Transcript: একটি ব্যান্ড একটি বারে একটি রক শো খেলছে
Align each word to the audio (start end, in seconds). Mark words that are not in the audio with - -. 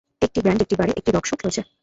একটি 0.21 0.39
ব্যান্ড 0.41 0.59
একটি 0.61 0.75
বারে 0.79 0.91
একটি 0.93 1.11
রক 1.11 1.25
শো 1.25 1.35
খেলছে 1.41 1.61